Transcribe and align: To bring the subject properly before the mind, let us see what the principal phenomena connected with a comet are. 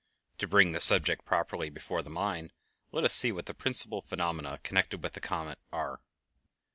To 0.39 0.47
bring 0.47 0.71
the 0.71 0.79
subject 0.79 1.25
properly 1.25 1.69
before 1.69 2.01
the 2.01 2.09
mind, 2.09 2.53
let 2.91 3.03
us 3.03 3.13
see 3.13 3.31
what 3.31 3.45
the 3.45 3.53
principal 3.53 4.01
phenomena 4.01 4.59
connected 4.63 5.03
with 5.03 5.15
a 5.15 5.19
comet 5.21 5.59
are. 5.71 6.01